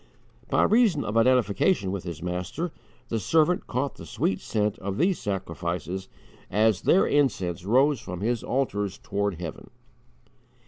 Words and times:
By 0.49 0.63
reason 0.63 1.03
of 1.05 1.15
identification 1.15 1.91
with 1.91 2.05
his 2.05 2.23
Master, 2.23 2.71
the 3.09 3.19
servant 3.19 3.67
caught 3.67 3.97
the 3.97 4.05
sweet 4.07 4.39
scent 4.41 4.79
of 4.79 4.97
these 4.97 5.19
sacrifices 5.19 6.07
as 6.49 6.81
their 6.81 7.05
incense 7.05 7.63
rose 7.65 7.99
from 8.01 8.21
His 8.21 8.41
altars 8.43 8.97
toward 8.97 9.35
heaven. 9.39 9.69